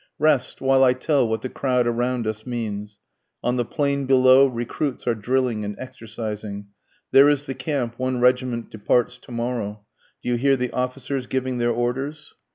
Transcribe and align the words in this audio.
Rest, 0.17 0.61
while 0.61 0.83
I 0.83 0.93
tell 0.93 1.27
what 1.27 1.43
the 1.43 1.47
crowd 1.49 1.85
around 1.85 2.25
us 2.25 2.43
means, 2.47 2.97
On 3.43 3.57
the 3.57 3.63
plain 3.63 4.07
below 4.07 4.47
recruits 4.47 5.05
are 5.05 5.13
drilling 5.13 5.63
and 5.63 5.75
exercising, 5.77 6.69
There 7.11 7.29
is 7.29 7.45
the 7.45 7.53
camp, 7.53 7.99
one 7.99 8.19
regiment 8.19 8.71
departs 8.71 9.19
to 9.19 9.31
morrow, 9.31 9.85
Do 10.23 10.29
you 10.29 10.37
hear 10.37 10.55
the 10.57 10.71
officers 10.73 11.27
giving 11.27 11.59
their 11.59 11.69
orders? 11.69 12.33